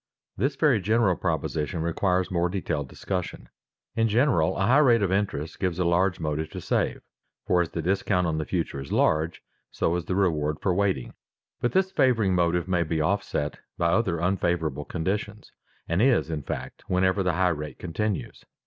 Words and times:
_This 0.35 0.55
very 0.55 0.81
general 0.81 1.15
proposition 1.15 1.83
requires 1.83 2.31
more 2.31 2.49
detailed 2.49 2.89
discussion. 2.89 3.49
In 3.95 4.07
general, 4.07 4.57
a 4.57 4.65
high 4.65 4.79
rate 4.79 5.03
of 5.03 5.11
interest 5.11 5.59
gives 5.59 5.77
a 5.77 5.85
large 5.85 6.19
motive 6.19 6.49
to 6.53 6.59
save, 6.59 7.03
for 7.45 7.61
as 7.61 7.69
the 7.69 7.83
discount 7.83 8.25
on 8.25 8.39
the 8.39 8.45
future 8.45 8.79
is 8.81 8.91
large, 8.91 9.43
so 9.69 9.95
is 9.95 10.05
the 10.05 10.15
reward 10.15 10.59
for 10.59 10.73
waiting. 10.73 11.13
But 11.59 11.73
this 11.73 11.91
favoring 11.91 12.33
motive 12.33 12.67
may 12.67 12.81
be 12.81 12.99
offset 12.99 13.59
by 13.77 13.89
other 13.91 14.19
unfavorable 14.19 14.85
conditions, 14.85 15.51
and 15.87 16.01
is, 16.01 16.31
in 16.31 16.41
fact, 16.41 16.81
wherever 16.87 17.21
the 17.21 17.33
high 17.33 17.49
rate 17.49 17.77
continues. 17.77 18.43